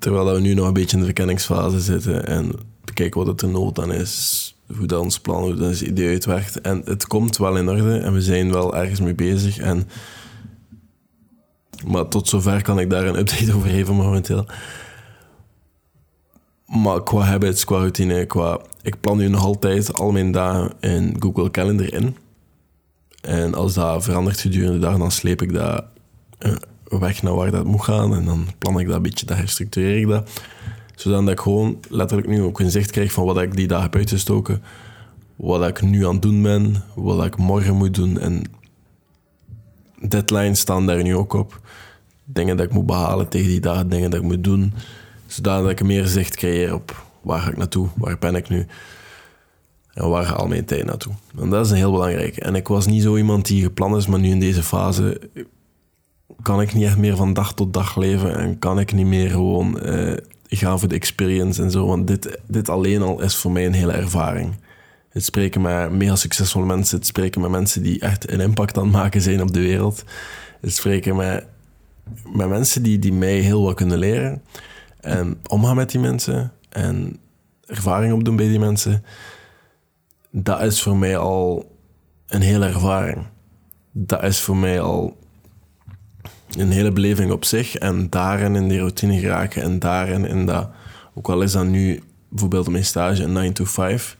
Terwijl 0.00 0.34
we 0.34 0.40
nu 0.40 0.54
nog 0.54 0.66
een 0.66 0.72
beetje 0.72 0.92
in 0.92 0.98
de 0.98 1.04
verkenningsfase 1.04 1.80
zitten 1.80 2.26
en 2.26 2.52
bekijken 2.84 3.18
wat 3.18 3.28
het 3.28 3.42
er 3.42 3.48
nood 3.48 3.78
aan 3.80 3.92
is, 3.92 4.54
hoe 4.76 4.86
dat 4.86 5.00
ons 5.00 5.20
plan, 5.20 5.42
hoe 5.42 5.54
dat 5.54 5.68
ons 5.68 5.82
idee 5.82 6.08
uitwerkt. 6.08 6.60
En 6.60 6.82
het 6.84 7.06
komt 7.06 7.36
wel 7.36 7.56
in 7.56 7.68
orde 7.68 7.98
en 7.98 8.12
we 8.12 8.22
zijn 8.22 8.52
wel 8.52 8.76
ergens 8.76 9.00
mee 9.00 9.14
bezig. 9.14 9.58
En, 9.58 9.88
maar 11.86 12.08
tot 12.08 12.28
zover 12.28 12.62
kan 12.62 12.78
ik 12.78 12.90
daar 12.90 13.06
een 13.06 13.18
update 13.18 13.54
over 13.56 13.68
geven 13.68 13.94
momenteel. 13.94 14.46
Maar 16.66 17.02
qua 17.02 17.20
habits, 17.20 17.64
qua 17.64 17.76
routine, 17.76 18.26
qua... 18.26 18.60
Ik 18.82 19.00
plan 19.00 19.16
nu 19.16 19.28
nog 19.28 19.44
altijd 19.44 19.92
al 19.92 20.10
mijn 20.10 20.32
dagen 20.32 20.72
in 20.80 21.16
Google 21.18 21.50
Calendar 21.50 21.92
in. 21.92 22.16
En 23.20 23.54
als 23.54 23.74
dat 23.74 24.04
verandert 24.04 24.40
gedurende 24.40 24.72
de 24.72 24.78
dag, 24.78 24.98
dan 24.98 25.10
sleep 25.10 25.42
ik 25.42 25.52
dat 25.52 25.84
eh, 26.38 26.52
weg 26.98 27.22
naar 27.22 27.34
waar 27.34 27.50
dat 27.50 27.64
moet 27.64 27.84
gaan. 27.84 28.14
En 28.14 28.24
dan 28.24 28.46
plan 28.58 28.80
ik 28.80 28.86
dat 28.86 28.96
een 28.96 29.02
beetje, 29.02 29.26
dan 29.26 29.36
herstructureer 29.36 30.00
ik 30.00 30.08
dat. 30.08 30.30
Zodat 30.94 31.28
ik 31.28 31.40
gewoon 31.40 31.78
letterlijk 31.88 32.28
nu 32.28 32.42
ook 32.42 32.60
een 32.60 32.70
zicht 32.70 32.90
krijg 32.90 33.12
van 33.12 33.24
wat 33.24 33.40
ik 33.40 33.56
die 33.56 33.66
dag 33.66 33.82
heb 33.82 33.96
uitgestoken. 33.96 34.62
Wat 35.36 35.68
ik 35.68 35.82
nu 35.82 36.06
aan 36.06 36.12
het 36.12 36.22
doen 36.22 36.42
ben. 36.42 36.84
Wat 36.94 37.24
ik 37.24 37.36
morgen 37.36 37.76
moet 37.76 37.94
doen. 37.94 38.18
En 38.18 38.42
deadlines 40.08 40.58
staan 40.58 40.86
daar 40.86 41.02
nu 41.02 41.16
ook 41.16 41.32
op. 41.32 41.60
Dingen 42.24 42.56
dat 42.56 42.66
ik 42.66 42.72
moet 42.72 42.86
behalen 42.86 43.28
tegen 43.28 43.48
die 43.48 43.60
dag. 43.60 43.86
Dingen 43.86 44.10
dat 44.10 44.20
ik 44.20 44.26
moet 44.26 44.44
doen. 44.44 44.74
Zodat 45.26 45.70
ik 45.70 45.82
meer 45.82 46.06
zicht 46.06 46.36
creëer 46.36 46.74
op 46.74 47.04
waar 47.20 47.40
ga 47.40 47.50
ik 47.50 47.56
naartoe. 47.56 47.88
Waar 47.96 48.18
ben 48.18 48.34
ik 48.34 48.48
nu. 48.48 48.66
En 49.94 50.08
waar 50.08 50.24
gaat 50.24 50.38
al 50.38 50.46
mijn 50.46 50.64
tijd 50.64 50.84
naartoe. 50.84 51.12
En 51.38 51.50
dat 51.50 51.64
is 51.64 51.70
een 51.70 51.76
heel 51.76 51.92
belangrijk. 51.92 52.36
En 52.36 52.54
ik 52.54 52.68
was 52.68 52.86
niet 52.86 53.02
zo 53.02 53.16
iemand 53.16 53.46
die 53.46 53.62
gepland 53.62 53.96
is, 53.96 54.06
maar 54.06 54.20
nu 54.20 54.28
in 54.28 54.40
deze 54.40 54.62
fase 54.62 55.20
kan 56.42 56.60
ik 56.60 56.74
niet 56.74 56.84
echt 56.84 56.98
meer 56.98 57.16
van 57.16 57.32
dag 57.32 57.54
tot 57.54 57.72
dag 57.72 57.96
leven 57.96 58.36
en 58.38 58.58
kan 58.58 58.78
ik 58.78 58.92
niet 58.92 59.06
meer 59.06 59.30
gewoon 59.30 59.80
eh, 59.80 60.16
gaan 60.48 60.78
voor 60.78 60.88
de 60.88 60.94
experience 60.94 61.62
en 61.62 61.70
zo. 61.70 61.86
Want 61.86 62.06
dit, 62.06 62.38
dit 62.46 62.68
alleen 62.68 63.02
al 63.02 63.20
is 63.20 63.36
voor 63.36 63.50
mij 63.50 63.66
een 63.66 63.72
hele 63.72 63.92
ervaring. 63.92 64.54
Het 65.08 65.24
spreken 65.24 65.60
met 65.60 65.90
mega 65.90 66.16
succesvolle 66.16 66.66
mensen, 66.66 66.98
het 66.98 67.06
spreken 67.06 67.40
met 67.40 67.50
mensen 67.50 67.82
die 67.82 68.00
echt 68.00 68.30
een 68.30 68.40
impact 68.40 68.76
aan 68.76 68.84
het 68.84 68.92
maken 68.92 69.20
zijn 69.20 69.42
op 69.42 69.52
de 69.52 69.60
wereld. 69.60 70.04
Het 70.60 70.74
spreken 70.74 71.16
met, 71.16 71.46
met 72.32 72.48
mensen 72.48 72.82
die, 72.82 72.98
die 72.98 73.12
mij 73.12 73.38
heel 73.38 73.62
wat 73.62 73.74
kunnen 73.74 73.98
leren. 73.98 74.42
En 75.00 75.40
omgaan 75.46 75.76
met 75.76 75.90
die 75.90 76.00
mensen 76.00 76.52
en 76.68 77.18
ervaring 77.66 78.12
opdoen 78.12 78.36
bij 78.36 78.48
die 78.48 78.58
mensen. 78.58 79.04
Dat 80.30 80.62
is 80.62 80.82
voor 80.82 80.96
mij 80.96 81.16
al 81.16 81.76
een 82.26 82.42
hele 82.42 82.66
ervaring. 82.66 83.26
Dat 83.92 84.22
is 84.22 84.40
voor 84.40 84.56
mij 84.56 84.80
al 84.80 85.16
een 86.58 86.70
hele 86.70 86.92
beleving 86.92 87.30
op 87.32 87.44
zich. 87.44 87.76
En 87.76 88.10
daarin 88.10 88.56
in 88.56 88.68
die 88.68 88.78
routine 88.78 89.18
geraken. 89.18 89.62
En 89.62 89.78
daarin 89.78 90.24
in 90.24 90.46
dat... 90.46 90.68
Ook 91.14 91.28
al 91.28 91.42
is 91.42 91.52
dat 91.52 91.66
nu 91.66 92.02
bijvoorbeeld 92.28 92.68
mijn 92.68 92.84
stage 92.84 93.22
een 93.22 93.32
9 93.32 93.52
to 93.54 93.64
5. 93.64 94.16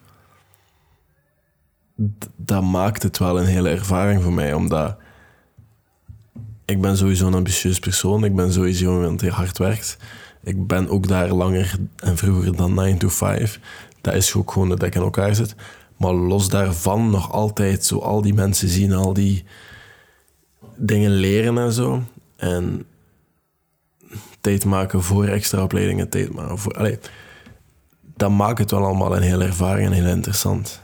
d- 2.18 2.28
Dat 2.36 2.62
maakt 2.62 3.02
het 3.02 3.18
wel 3.18 3.40
een 3.40 3.46
hele 3.46 3.68
ervaring 3.70 4.22
voor 4.22 4.32
mij. 4.32 4.52
Omdat... 4.54 4.96
Ik 6.64 6.80
ben 6.80 6.96
sowieso 6.96 7.26
een 7.26 7.34
ambitieus 7.34 7.78
persoon. 7.78 8.24
Ik 8.24 8.34
ben 8.36 8.52
sowieso 8.52 8.94
iemand 8.94 9.20
die 9.20 9.30
hard 9.30 9.58
werkt. 9.58 9.96
Ik 10.42 10.66
ben 10.66 10.88
ook 10.88 11.08
daar 11.08 11.28
langer 11.32 11.74
en 11.96 12.16
vroeger 12.16 12.56
dan 12.56 12.74
9 12.74 12.98
to 12.98 13.08
5. 13.08 13.60
Dat 14.00 14.14
is 14.14 14.34
ook 14.34 14.52
gewoon 14.52 14.68
dat 14.68 14.82
ik 14.82 14.94
in 14.94 15.00
elkaar 15.00 15.34
zit. 15.34 15.54
Maar 15.96 16.12
los 16.12 16.48
daarvan 16.48 17.10
nog 17.10 17.32
altijd 17.32 17.84
zo 17.84 17.98
al 17.98 18.22
die 18.22 18.34
mensen 18.34 18.68
zien, 18.68 18.92
al 18.92 19.12
die 19.12 19.44
dingen 20.76 21.10
leren 21.10 21.58
en 21.58 21.72
zo. 21.72 22.02
En 22.40 22.86
tijd 24.40 24.64
maken 24.64 25.02
voor 25.02 25.24
extra 25.24 25.62
opleidingen, 25.62 26.08
tijd 26.08 26.32
maken 26.32 26.58
voor... 26.58 26.72
Allee, 26.72 26.98
dat 28.16 28.30
maakt 28.30 28.58
het 28.58 28.70
wel 28.70 28.84
allemaal 28.84 29.16
een 29.16 29.22
hele 29.22 29.44
ervaring 29.44 29.86
en 29.86 29.92
heel 29.92 30.14
interessant. 30.14 30.80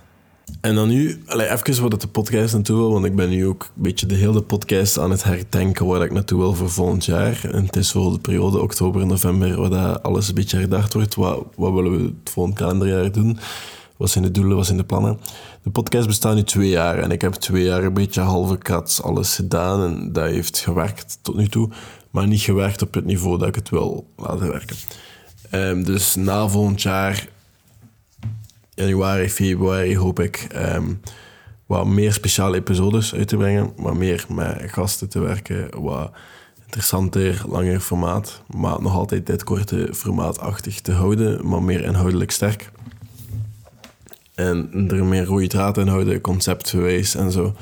En 0.61 0.75
dan 0.75 0.89
nu, 0.89 1.23
allee, 1.27 1.51
even 1.51 1.89
wat 1.89 2.01
de 2.01 2.09
podcast 2.09 2.55
naartoe 2.55 2.77
wil, 2.77 2.93
want 2.93 3.05
ik 3.05 3.17
ben 3.17 3.29
nu 3.29 3.47
ook 3.47 3.63
een 3.63 3.83
beetje 3.83 4.07
de 4.07 4.15
hele 4.15 4.43
podcast 4.43 4.99
aan 4.99 5.11
het 5.11 5.25
herdenken 5.25 5.87
waar 5.87 6.03
ik 6.03 6.13
naartoe 6.13 6.39
wil 6.39 6.55
voor 6.55 6.71
volgend 6.71 7.05
jaar. 7.05 7.49
En 7.53 7.65
het 7.65 7.77
is 7.77 7.91
voor 7.91 8.13
de 8.13 8.19
periode 8.19 8.61
oktober, 8.61 9.07
november, 9.07 9.61
waar 9.61 9.71
dat 9.71 10.03
alles 10.03 10.29
een 10.29 10.35
beetje 10.35 10.59
herdacht 10.59 10.93
wordt. 10.93 11.15
Wat, 11.15 11.45
wat 11.55 11.73
willen 11.73 11.97
we 11.97 12.03
het 12.03 12.31
volgend 12.31 12.57
kalenderjaar 12.57 13.13
doen? 13.13 13.39
Wat 13.97 14.11
zijn 14.11 14.25
de 14.25 14.31
doelen, 14.31 14.57
wat 14.57 14.67
zijn 14.67 14.79
de 14.79 14.85
plannen? 14.85 15.19
De 15.67 15.73
podcast 15.73 16.07
bestaat 16.07 16.35
nu 16.35 16.43
twee 16.43 16.69
jaar 16.69 16.99
en 16.99 17.11
ik 17.11 17.21
heb 17.21 17.33
twee 17.33 17.65
jaar 17.65 17.85
een 17.85 17.95
beetje 17.95 18.21
halve 18.21 18.59
kats 18.59 19.03
alles 19.03 19.35
gedaan 19.35 19.83
en 19.83 20.13
dat 20.13 20.25
heeft 20.25 20.59
gewerkt 20.59 21.19
tot 21.23 21.37
nu 21.37 21.49
toe, 21.49 21.71
maar 22.11 22.27
niet 22.27 22.41
gewerkt 22.41 22.83
op 22.83 22.95
het 22.95 23.05
niveau 23.05 23.39
dat 23.39 23.49
ik 23.49 23.55
het 23.55 23.69
wil 23.69 24.07
laten 24.17 24.49
werken. 24.49 24.77
Ehm, 25.51 25.83
dus 25.83 26.15
na 26.15 26.49
volgend 26.49 26.83
jaar, 26.83 27.29
januari, 28.75 29.31
februari, 29.31 29.97
hoop 29.97 30.21
ik 30.21 30.47
ehm, 30.51 30.93
wat 31.67 31.87
meer 31.87 32.13
speciale 32.13 32.57
episodes 32.57 33.15
uit 33.15 33.29
te 33.29 33.37
brengen, 33.37 33.73
wat 33.77 33.95
meer 33.95 34.27
met 34.29 34.63
gasten 34.67 35.09
te 35.09 35.21
werken, 35.21 35.81
wat 35.81 36.13
interessanter, 36.65 37.43
langer 37.49 37.81
formaat, 37.81 38.43
maar 38.57 38.83
nog 38.83 38.95
altijd 38.95 39.27
dit 39.27 39.45
korte 39.45 39.89
formaatachtig 39.93 40.81
te 40.81 40.93
houden, 40.93 41.49
maar 41.49 41.63
meer 41.63 41.85
inhoudelijk 41.85 42.31
sterk. 42.31 42.71
En 44.37 44.89
er 44.91 45.05
meer 45.05 45.25
rode 45.25 45.47
draad 45.47 45.79
in 45.79 45.89
houden, 45.89 46.21
conceptgewijs 46.21 47.15
en 47.15 47.33
zo. 47.33 47.55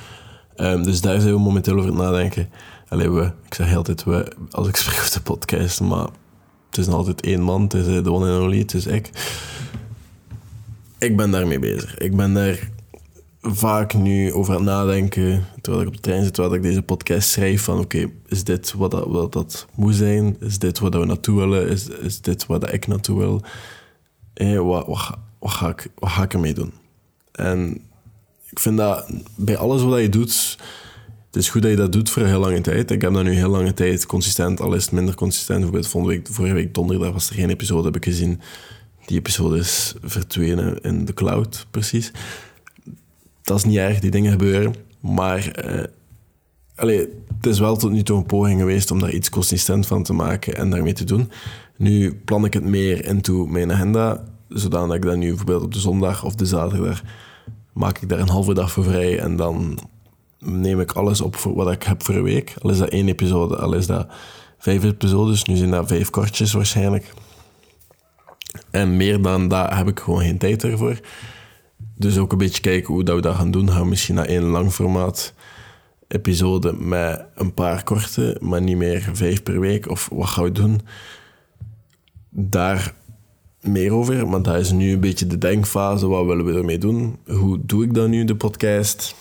Ehm, 0.56 0.82
dus 0.82 1.00
daar 1.00 1.20
zijn 1.20 1.34
we 1.34 1.40
momenteel 1.40 1.74
over 1.76 1.86
het 1.86 1.98
nadenken. 1.98 2.48
Allee, 2.88 3.10
we, 3.10 3.32
ik 3.46 3.54
zeg 3.54 3.76
altijd 3.76 4.04
we, 4.04 4.32
als 4.50 4.68
ik 4.68 4.76
spreek 4.76 5.04
op 5.06 5.12
de 5.12 5.20
podcast, 5.20 5.80
maar 5.80 6.08
het 6.68 6.78
is 6.78 6.86
nog 6.86 6.94
altijd 6.94 7.20
één 7.20 7.40
man, 7.40 7.62
het 7.62 7.74
is 7.74 7.84
de 7.84 8.12
one 8.12 8.32
and 8.32 8.42
only, 8.42 8.58
het 8.58 8.74
is 8.74 8.86
ik. 8.86 9.10
Ik 10.98 11.16
ben 11.16 11.30
daarmee 11.30 11.58
bezig. 11.58 11.98
Ik 11.98 12.16
ben 12.16 12.34
daar 12.34 12.70
vaak 13.40 13.94
nu 13.94 14.32
over 14.32 14.54
aan 14.54 14.60
het 14.60 14.68
nadenken, 14.68 15.44
terwijl 15.60 15.82
ik 15.82 15.88
op 15.88 15.94
de 15.94 16.02
trein 16.02 16.24
zit, 16.24 16.34
terwijl 16.34 16.54
ik 16.54 16.62
deze 16.62 16.82
podcast 16.82 17.28
schrijf, 17.28 17.62
van 17.62 17.78
oké, 17.78 18.10
is 18.26 18.44
dit 18.44 18.72
wat 18.72 18.90
dat, 18.90 19.32
dat 19.32 19.66
moet 19.74 19.94
zijn? 19.94 20.36
Is 20.40 20.58
dit 20.58 20.78
wat 20.78 20.94
we 20.94 21.04
naartoe 21.04 21.38
willen? 21.38 21.68
Is, 21.68 21.88
is 21.88 22.20
dit 22.20 22.46
wat 22.46 22.72
ik 22.72 22.86
naartoe 22.86 23.18
wil? 23.18 23.42
Eh, 24.34 24.60
wat, 24.60 24.86
wat, 24.86 25.18
wat, 25.44 25.52
ga 25.52 25.68
ik, 25.68 25.90
wat 25.98 26.10
ga 26.10 26.22
ik 26.22 26.34
ermee 26.34 26.54
doen? 26.54 26.72
En 27.32 27.80
ik 28.50 28.58
vind 28.58 28.76
dat 28.76 29.10
bij 29.36 29.56
alles 29.56 29.82
wat 29.82 30.00
je 30.00 30.08
doet, 30.08 30.58
het 31.26 31.42
is 31.42 31.48
goed 31.48 31.62
dat 31.62 31.70
je 31.70 31.76
dat 31.76 31.92
doet 31.92 32.10
voor 32.10 32.22
een 32.22 32.28
heel 32.28 32.40
lange 32.40 32.60
tijd. 32.60 32.90
Ik 32.90 33.02
heb 33.02 33.12
dat 33.12 33.24
nu 33.24 33.32
heel 33.32 33.50
lange 33.50 33.74
tijd 33.74 34.06
consistent, 34.06 34.60
al 34.60 34.74
is 34.74 34.84
het 34.84 34.92
minder 34.92 35.14
consistent. 35.14 35.58
Bijvoorbeeld 35.58 35.90
volgende 35.90 36.16
week, 36.16 36.28
vorige 36.30 36.54
week 36.54 36.74
donderdag 36.74 37.12
was 37.12 37.28
er 37.28 37.34
geen 37.34 37.50
episode, 37.50 37.84
heb 37.84 37.96
ik 37.96 38.04
gezien. 38.04 38.40
Die 39.06 39.18
episode 39.18 39.58
is 39.58 39.94
verdwenen 40.02 40.80
in 40.80 41.04
de 41.04 41.14
cloud, 41.14 41.66
precies 41.70 42.12
dat 43.44 43.56
is 43.56 43.64
niet 43.64 43.76
erg, 43.76 43.98
die 44.00 44.10
dingen 44.10 44.30
gebeuren. 44.30 44.74
Maar 45.00 45.50
allee, 46.74 46.98
het 47.36 47.46
is 47.46 47.58
wel 47.58 47.76
tot 47.76 47.90
nu 47.90 48.02
toe 48.02 48.16
een 48.16 48.26
poging 48.26 48.60
geweest 48.60 48.90
om 48.90 49.00
daar 49.00 49.12
iets 49.12 49.30
consistent 49.30 49.86
van 49.86 50.02
te 50.02 50.12
maken 50.12 50.56
en 50.56 50.70
daarmee 50.70 50.92
te 50.92 51.04
doen. 51.04 51.30
Nu 51.76 52.14
plan 52.14 52.44
ik 52.44 52.54
het 52.54 52.64
meer 52.64 53.04
into 53.04 53.46
mijn 53.46 53.72
agenda, 53.72 54.24
zodat 54.48 54.94
ik 54.94 55.02
dat 55.02 55.16
nu 55.16 55.28
bijvoorbeeld 55.28 55.62
op 55.62 55.72
de 55.72 55.78
zondag 55.78 56.24
of 56.24 56.34
de 56.34 56.46
zaterdag 56.46 57.02
maak 57.72 57.98
ik 57.98 58.08
daar 58.08 58.18
een 58.18 58.28
halve 58.28 58.54
dag 58.54 58.72
voor 58.72 58.84
vrij 58.84 59.18
en 59.18 59.36
dan 59.36 59.78
neem 60.38 60.80
ik 60.80 60.92
alles 60.92 61.20
op 61.20 61.36
voor 61.36 61.54
wat 61.54 61.72
ik 61.72 61.82
heb 61.82 62.02
voor 62.02 62.14
een 62.14 62.22
week. 62.22 62.54
Al 62.60 62.70
is 62.70 62.78
dat 62.78 62.88
één 62.88 63.08
episode, 63.08 63.56
al 63.56 63.72
is 63.72 63.86
dat 63.86 64.06
vijf 64.58 64.84
episodes. 64.84 65.44
Nu 65.44 65.56
zijn 65.56 65.70
dat 65.70 65.88
vijf 65.88 66.10
kortjes 66.10 66.52
waarschijnlijk. 66.52 67.12
En 68.70 68.96
meer 68.96 69.22
dan 69.22 69.48
dat 69.48 69.74
heb 69.74 69.88
ik 69.88 70.00
gewoon 70.00 70.20
geen 70.20 70.38
tijd 70.38 70.64
ervoor. 70.64 71.00
Dus 71.96 72.18
ook 72.18 72.32
een 72.32 72.38
beetje 72.38 72.60
kijken 72.60 72.94
hoe 72.94 73.04
dat 73.04 73.16
we 73.16 73.22
dat 73.22 73.34
gaan 73.34 73.50
doen. 73.50 73.70
Gaan 73.70 73.82
we 73.82 73.88
misschien 73.88 74.14
naar 74.14 74.26
één 74.26 74.42
lang 74.42 74.72
formaat 74.72 75.34
episode 76.08 76.72
met 76.72 77.24
een 77.34 77.54
paar 77.54 77.84
korte, 77.84 78.36
maar 78.40 78.62
niet 78.62 78.76
meer 78.76 79.10
vijf 79.12 79.42
per 79.42 79.60
week? 79.60 79.90
Of 79.90 80.08
wat 80.12 80.28
gaan 80.28 80.44
we 80.44 80.52
doen? 80.52 80.80
Daar 82.30 82.94
meer 83.66 83.92
over, 83.92 84.28
maar 84.28 84.42
dat 84.42 84.56
is 84.56 84.70
nu 84.70 84.92
een 84.92 85.00
beetje 85.00 85.26
de 85.26 85.38
denkfase. 85.38 86.06
Wat 86.06 86.26
willen 86.26 86.44
we 86.44 86.52
ermee 86.52 86.78
doen? 86.78 87.18
Hoe 87.26 87.58
doe 87.62 87.84
ik 87.84 87.94
dat 87.94 88.08
nu, 88.08 88.24
de 88.24 88.36
podcast? 88.36 89.14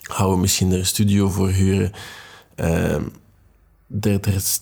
Gaan 0.00 0.30
we 0.30 0.36
misschien 0.36 0.72
er 0.72 0.78
een 0.78 0.86
studio 0.86 1.28
voor 1.28 1.48
huren? 1.48 1.92
Uh, 2.56 2.94
er, 4.00 4.34
is, 4.34 4.60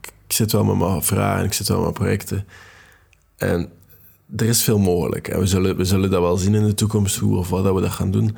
ik 0.00 0.32
zit 0.32 0.52
wel 0.52 0.64
met 0.64 0.76
mijn 0.76 1.02
vragen, 1.02 1.44
ik 1.44 1.52
zit 1.52 1.68
wel 1.68 1.84
met 1.84 1.92
projecten. 1.92 2.46
En 3.36 3.70
er 4.36 4.46
is 4.46 4.62
veel 4.62 4.78
mogelijk. 4.78 5.28
En 5.28 5.38
we 5.38 5.46
zullen, 5.46 5.76
we 5.76 5.84
zullen 5.84 6.10
dat 6.10 6.20
wel 6.20 6.36
zien 6.36 6.54
in 6.54 6.64
de 6.64 6.74
toekomst, 6.74 7.16
hoe 7.16 7.38
of 7.38 7.48
wat 7.48 7.64
dat 7.64 7.74
we 7.74 7.80
dat 7.80 7.90
gaan 7.90 8.10
doen. 8.10 8.36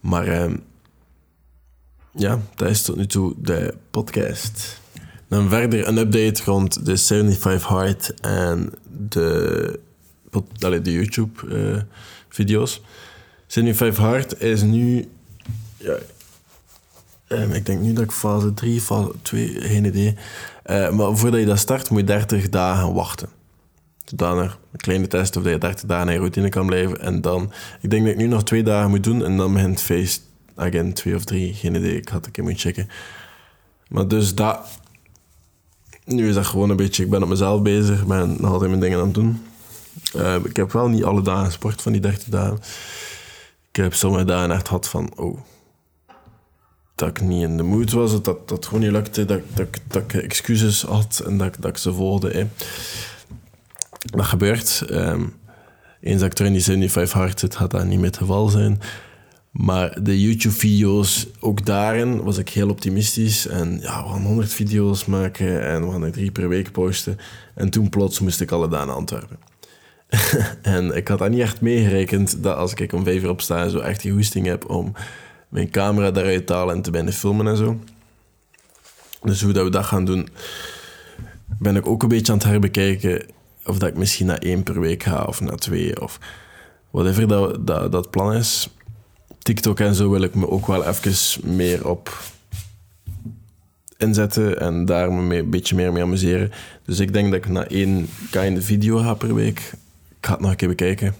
Maar 0.00 0.28
uh, 0.28 0.54
ja, 2.12 2.40
dat 2.54 2.68
is 2.68 2.82
tot 2.82 2.96
nu 2.96 3.06
toe 3.06 3.34
de 3.38 3.74
podcast. 3.90 4.82
Dan 5.28 5.48
verder 5.48 5.88
een 5.88 5.96
update 5.96 6.42
rond 6.44 6.86
de 6.86 6.96
75 6.96 7.62
Hard 7.68 8.14
en 8.20 8.72
de, 8.96 9.80
allee, 10.60 10.80
de 10.80 10.92
YouTube-video's. 10.92 12.78
Uh, 12.78 12.84
75 13.46 13.96
Hard 14.04 14.40
is 14.40 14.62
nu... 14.62 15.08
Ja, 15.76 15.96
um, 17.28 17.52
ik 17.52 17.66
denk 17.66 17.80
nu 17.80 17.92
dat 17.92 18.04
ik 18.04 18.12
fase 18.12 18.54
3, 18.54 18.80
fase 18.80 19.12
2, 19.22 19.60
geen 19.60 19.84
idee. 19.84 20.16
Uh, 20.66 20.90
maar 20.90 21.16
voordat 21.16 21.40
je 21.40 21.46
dat 21.46 21.58
start, 21.58 21.90
moet 21.90 22.00
je 22.00 22.06
30 22.06 22.48
dagen 22.48 22.92
wachten 22.94 23.28
zodanig 24.04 24.58
een 24.72 24.78
kleine 24.78 25.06
test 25.06 25.36
of 25.36 25.42
dat 25.42 25.52
je 25.52 25.58
30 25.58 25.84
dagen 25.84 26.08
in 26.08 26.18
routine 26.18 26.48
kan 26.48 26.66
blijven. 26.66 27.00
En 27.00 27.20
dan, 27.20 27.52
ik 27.80 27.90
denk 27.90 28.02
dat 28.04 28.12
ik 28.12 28.18
nu 28.18 28.26
nog 28.26 28.44
twee 28.44 28.62
dagen 28.62 28.90
moet 28.90 29.04
doen 29.04 29.24
en 29.24 29.36
dan 29.36 29.52
begint 29.52 29.80
feest 29.80 30.22
again, 30.54 30.92
twee 30.92 31.14
of 31.14 31.24
drie, 31.24 31.54
geen 31.54 31.74
idee. 31.74 31.96
Ik 31.96 32.08
had 32.08 32.26
een 32.26 32.32
keer 32.32 32.44
moeten 32.44 32.62
checken. 32.62 32.88
Maar 33.88 34.08
dus 34.08 34.34
dat, 34.34 34.80
nu 36.04 36.28
is 36.28 36.34
dat 36.34 36.46
gewoon 36.46 36.70
een 36.70 36.76
beetje, 36.76 37.04
ik 37.04 37.10
ben 37.10 37.22
op 37.22 37.28
mezelf 37.28 37.62
bezig, 37.62 38.06
ben 38.06 38.36
nog 38.40 38.50
altijd 38.50 38.70
mijn 38.70 38.82
dingen 38.82 38.98
aan 38.98 39.04
het 39.04 39.14
doen. 39.14 39.42
Uh, 40.16 40.34
ik 40.44 40.56
heb 40.56 40.72
wel 40.72 40.88
niet 40.88 41.04
alle 41.04 41.22
dagen 41.22 41.52
sport 41.52 41.82
van 41.82 41.92
die 41.92 42.00
30 42.00 42.28
dagen. 42.28 42.58
Ik 43.70 43.82
heb 43.82 43.94
sommige 43.94 44.24
dagen 44.24 44.50
echt 44.50 44.66
gehad 44.66 44.88
van, 44.88 45.12
oh, 45.16 45.38
dat 46.94 47.08
ik 47.08 47.20
niet 47.20 47.42
in 47.42 47.56
de 47.56 47.62
mood 47.62 47.92
was, 47.92 48.22
dat 48.22 48.48
dat, 48.48 48.66
gewoon 48.66 48.80
niet 48.80 48.92
lukte, 48.92 49.24
dat, 49.24 49.40
dat, 49.54 49.68
dat 49.88 50.02
ik 50.02 50.14
excuses 50.14 50.82
had 50.82 51.22
en 51.26 51.38
dat, 51.38 51.56
dat 51.58 51.70
ik 51.70 51.76
ze 51.76 51.92
volgde 51.92 52.48
dat 54.10 54.24
gebeurt. 54.24 54.84
Um, 54.90 55.34
eens 56.00 56.20
dat 56.20 56.30
ik 56.30 56.38
er 56.38 56.46
in 56.46 56.52
die 56.52 56.62
75 56.62 57.12
hard 57.12 57.40
zit, 57.40 57.56
gaat 57.56 57.70
dat 57.70 57.84
niet 57.84 57.98
meer 57.98 58.06
het 58.06 58.16
geval 58.16 58.48
zijn. 58.48 58.80
Maar 59.54 60.02
de 60.02 60.20
YouTube-video's, 60.20 61.26
ook 61.40 61.66
daarin 61.66 62.22
was 62.22 62.38
ik 62.38 62.48
heel 62.48 62.68
optimistisch. 62.68 63.46
En 63.46 63.78
ja, 63.80 64.02
we 64.02 64.08
gaan 64.08 64.24
100 64.24 64.52
video's 64.52 65.04
maken 65.04 65.66
en 65.66 65.86
we 65.86 65.92
gaan 65.92 66.02
er 66.02 66.12
drie 66.12 66.30
per 66.30 66.48
week 66.48 66.72
posten. 66.72 67.18
En 67.54 67.70
toen 67.70 67.88
plots 67.88 68.20
moest 68.20 68.40
ik 68.40 68.50
alle 68.50 68.68
dagen 68.68 68.86
naar 68.86 68.96
Antwerpen. 68.96 69.38
en 70.62 70.96
ik 70.96 71.08
had 71.08 71.18
daar 71.18 71.30
niet 71.30 71.40
echt 71.40 71.60
meegerekend 71.60 72.42
dat 72.42 72.56
als 72.56 72.74
ik 72.74 72.92
om 72.92 73.04
vijf 73.04 73.22
uur 73.22 73.28
opsta 73.28 73.68
zo 73.68 73.78
echt 73.78 74.02
die 74.02 74.12
hoesting 74.12 74.46
heb 74.46 74.70
om 74.70 74.92
mijn 75.48 75.70
camera 75.70 76.10
daaruit 76.10 76.46
te 76.46 76.52
halen 76.52 76.74
en 76.74 76.82
te 76.82 76.90
binnen 76.90 77.12
filmen 77.12 77.46
en 77.46 77.56
zo. 77.56 77.78
Dus 79.22 79.42
hoe 79.42 79.52
dat 79.52 79.64
we 79.64 79.70
dat 79.70 79.84
gaan 79.84 80.04
doen, 80.04 80.28
ben 81.58 81.76
ik 81.76 81.86
ook 81.86 82.02
een 82.02 82.08
beetje 82.08 82.32
aan 82.32 82.38
het 82.38 82.46
herbekijken 82.46 83.26
of 83.64 83.78
dat 83.78 83.88
ik 83.88 83.96
misschien 83.96 84.26
naar 84.26 84.38
één 84.38 84.62
per 84.62 84.80
week 84.80 85.02
ga 85.02 85.24
of 85.24 85.40
naar 85.40 85.56
twee 85.56 86.00
of 86.00 86.18
whatever 86.90 87.28
dat, 87.64 87.92
dat 87.92 88.10
plan 88.10 88.32
is. 88.32 88.68
TikTok 89.44 89.80
en 89.80 89.94
zo 89.94 90.10
wil 90.10 90.22
ik 90.22 90.34
me 90.34 90.50
ook 90.50 90.66
wel 90.66 90.84
even 90.84 91.56
meer 91.56 91.88
op 91.88 92.22
inzetten 93.96 94.60
en 94.60 94.84
daar 94.84 95.12
me 95.12 95.36
een 95.36 95.50
beetje 95.50 95.74
meer 95.74 95.92
mee 95.92 96.02
amuseren. 96.02 96.50
Dus 96.84 97.00
ik 97.00 97.12
denk 97.12 97.30
dat 97.32 97.44
ik 97.44 97.48
naar 97.48 97.66
één 97.66 98.08
kind 98.30 98.64
video 98.64 98.98
ga 98.98 99.14
per 99.14 99.34
week. 99.34 99.58
Ik 100.08 100.26
ga 100.26 100.32
het 100.32 100.40
nog 100.40 100.50
een 100.50 100.56
keer 100.56 100.68
bekijken. 100.68 101.14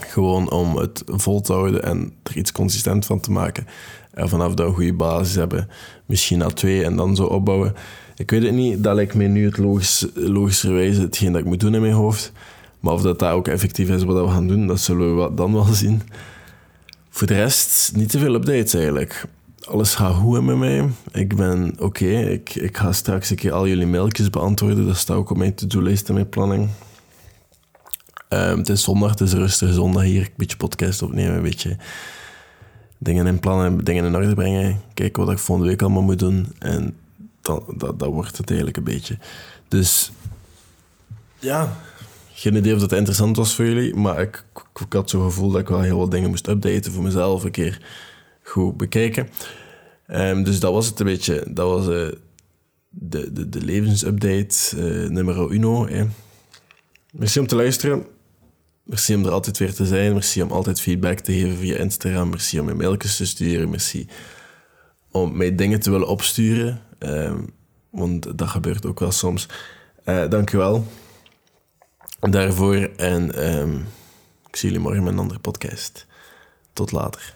Gewoon 0.00 0.50
om 0.50 0.76
het 0.76 1.02
vol 1.06 1.40
te 1.40 1.52
houden 1.52 1.82
en 1.82 2.12
er 2.22 2.36
iets 2.36 2.52
consistent 2.52 3.06
van 3.06 3.20
te 3.20 3.30
maken. 3.30 3.66
En 4.10 4.28
vanaf 4.28 4.54
dat 4.54 4.66
een 4.66 4.74
goede 4.74 4.92
basis 4.92 5.34
hebben, 5.34 5.68
misschien 6.06 6.38
naar 6.38 6.54
twee 6.54 6.84
en 6.84 6.96
dan 6.96 7.16
zo 7.16 7.24
opbouwen. 7.24 7.74
Ik 8.16 8.30
weet 8.30 8.42
het 8.42 8.52
niet, 8.52 8.82
dat 8.82 8.94
lijkt 8.94 9.14
mij 9.14 9.28
nu 9.28 9.44
het 9.44 9.58
logisch, 9.58 10.06
logischerwijze 10.14 11.00
hetgeen 11.00 11.32
dat 11.32 11.40
ik 11.40 11.46
moet 11.46 11.60
doen 11.60 11.74
in 11.74 11.80
mijn 11.80 11.92
hoofd. 11.92 12.32
Maar 12.80 12.92
of 12.92 13.02
dat, 13.02 13.18
dat 13.18 13.32
ook 13.32 13.48
effectief 13.48 13.88
is 13.88 14.02
wat 14.02 14.24
we 14.24 14.30
gaan 14.32 14.48
doen, 14.48 14.66
dat 14.66 14.80
zullen 14.80 15.22
we 15.22 15.34
dan 15.34 15.52
wel 15.52 15.64
zien. 15.64 16.02
Voor 17.10 17.26
de 17.26 17.34
rest, 17.34 17.92
niet 17.94 18.08
te 18.08 18.18
veel 18.18 18.34
updates 18.34 18.74
eigenlijk. 18.74 19.24
Alles 19.64 19.94
gaat 19.94 20.14
goed 20.14 20.42
met 20.42 20.56
mij. 20.56 20.88
Ik 21.12 21.36
ben 21.36 21.74
oké. 21.78 22.06
Ik, 22.06 22.54
ik 22.54 22.76
ga 22.76 22.92
straks 22.92 23.30
een 23.30 23.36
keer 23.36 23.52
al 23.52 23.68
jullie 23.68 23.86
mailtjes 23.86 24.30
beantwoorden. 24.30 24.86
Dat 24.86 24.96
staat 24.96 25.16
ook 25.16 25.30
op 25.30 25.36
mijn 25.36 25.54
to-do-lijst 25.54 26.08
en 26.08 26.14
mijn 26.14 26.28
planning. 26.28 26.68
Um, 28.28 28.58
het 28.58 28.68
is 28.68 28.82
zondag, 28.82 29.10
het 29.10 29.20
is 29.20 29.32
een 29.32 29.38
rustige 29.38 29.72
zondag 29.72 30.02
hier. 30.02 30.22
Een 30.22 30.32
beetje 30.36 30.56
podcast 30.56 31.02
opnemen, 31.02 31.36
een 31.36 31.42
beetje 31.42 31.76
dingen 32.98 33.26
in 33.26 33.38
plannen, 33.38 33.84
dingen 33.84 34.04
in 34.04 34.16
orde 34.16 34.34
brengen. 34.34 34.80
Kijken 34.94 35.24
wat 35.24 35.32
ik 35.32 35.38
volgende 35.38 35.70
week 35.70 35.82
allemaal 35.82 36.02
moet 36.02 36.18
doen. 36.18 36.52
En 36.58 36.96
dat, 37.40 37.64
dat, 37.76 37.98
dat 37.98 38.08
wordt 38.08 38.36
het 38.36 38.48
eigenlijk 38.48 38.78
een 38.78 38.84
beetje. 38.84 39.18
Dus 39.68 40.12
ja, 41.38 41.76
geen 42.32 42.56
idee 42.56 42.74
of 42.74 42.80
dat 42.80 42.92
interessant 42.92 43.36
was 43.36 43.54
voor 43.54 43.64
jullie, 43.64 43.94
maar 43.94 44.20
ik, 44.20 44.44
ik 44.86 44.92
had 44.92 45.10
zo'n 45.10 45.22
gevoel 45.22 45.50
dat 45.50 45.60
ik 45.60 45.68
wel 45.68 45.80
heel 45.80 45.98
wat 45.98 46.10
dingen 46.10 46.30
moest 46.30 46.46
updaten 46.46 46.92
voor 46.92 47.02
mezelf, 47.02 47.44
een 47.44 47.50
keer 47.50 47.82
goed 48.42 48.76
bekijken. 48.76 49.28
Um, 50.08 50.44
dus 50.44 50.60
dat 50.60 50.72
was 50.72 50.86
het 50.86 51.00
een 51.00 51.06
beetje. 51.06 51.44
Dat 51.48 51.68
was 51.68 51.86
uh, 51.88 52.08
de, 52.88 53.32
de, 53.32 53.48
de 53.48 53.60
levensupdate 53.60 54.76
nummer 55.10 55.50
uno. 55.50 55.88
Hè. 55.88 56.04
Merci 57.12 57.40
om 57.40 57.46
te 57.46 57.56
luisteren. 57.56 58.06
Merci 58.82 59.14
om 59.14 59.24
er 59.24 59.30
altijd 59.30 59.58
weer 59.58 59.74
te 59.74 59.86
zijn. 59.86 60.12
Merci 60.12 60.42
om 60.42 60.50
altijd 60.50 60.80
feedback 60.80 61.18
te 61.18 61.32
geven 61.32 61.56
via 61.56 61.76
Instagram. 61.76 62.30
Merci 62.30 62.60
om 62.60 62.68
je 62.68 62.74
mailtjes 62.74 63.16
te 63.16 63.26
sturen. 63.26 63.70
Merci 63.70 64.08
om 65.10 65.36
mij 65.36 65.54
dingen 65.54 65.80
te 65.80 65.90
willen 65.90 66.08
opsturen. 66.08 66.80
Um, 66.98 67.52
want 67.90 68.38
dat 68.38 68.48
gebeurt 68.48 68.86
ook 68.86 69.00
wel 69.00 69.12
soms. 69.12 69.48
Uh, 70.06 70.28
dankjewel 70.28 70.86
daarvoor. 72.20 72.90
En 72.96 73.50
um, 73.58 73.84
ik 74.50 74.56
zie 74.56 74.68
jullie 74.68 74.84
morgen 74.84 75.02
met 75.02 75.12
een 75.12 75.18
andere 75.18 75.40
podcast. 75.40 76.06
Tot 76.72 76.92
later. 76.92 77.34